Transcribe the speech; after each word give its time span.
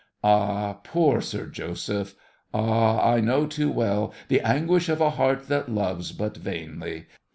Ah, 0.23 0.79
poor 0.83 1.21
Sir 1.21 1.45
Joseph! 1.45 2.15
Ah, 2.55 3.07
I 3.07 3.19
know 3.19 3.45
too 3.45 3.71
well 3.71 4.11
The 4.29 4.41
anguish 4.41 4.89
of 4.89 4.99
a 4.99 5.11
heart 5.11 5.47
that 5.47 5.69
loves 5.71 6.11
but 6.11 6.37
vainly! 6.37 7.05